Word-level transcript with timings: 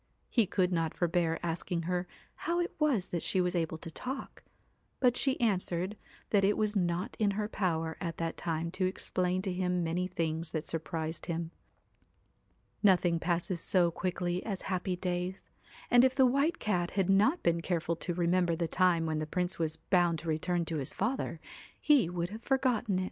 He 0.31 0.47
could 0.47 0.71
not 0.71 0.95
forbear 0.95 1.39
asking 1.43 1.83
her 1.83 2.07
how 2.33 2.59
it 2.59 2.73
was 2.79 3.09
that 3.09 3.21
she 3.21 3.39
was 3.39 3.53
able 3.53 3.77
to 3.77 3.91
talk; 3.91 4.41
but 4.99 5.15
she 5.15 5.39
answered 5.39 5.95
that 6.31 6.43
it 6.43 6.57
was 6.57 6.75
not 6.75 7.15
in 7.19 7.29
her 7.37 7.47
power 7.47 7.97
at 8.01 8.17
that 8.17 8.35
time 8.35 8.71
to 8.71 8.87
explain 8.87 9.43
to 9.43 9.53
him 9.53 9.83
many 9.83 10.07
things 10.07 10.49
that 10.53 10.65
sur 10.65 10.79
prised 10.79 11.27
him. 11.27 11.51
Nothing 12.81 13.19
passes 13.19 13.61
so 13.61 13.91
quickly 13.91 14.43
as 14.43 14.63
happy 14.63 14.95
days, 14.95 15.51
and 15.91 16.03
if 16.03 16.15
the 16.15 16.25
White 16.25 16.57
Cat 16.57 16.89
had 16.97 17.07
not 17.07 17.43
been 17.43 17.61
careful 17.61 17.95
to 17.97 18.15
remember 18.15 18.55
the 18.55 18.67
time 18.67 19.05
when 19.05 19.19
the 19.19 19.27
Prince 19.27 19.59
was 19.59 19.77
bound 19.77 20.17
to 20.17 20.27
return 20.27 20.65
to 20.65 20.77
his 20.77 20.95
father, 20.95 21.39
he 21.79 22.09
would 22.09 22.31
have 22.31 22.41
forgotten 22.41 22.97
it. 22.97 22.99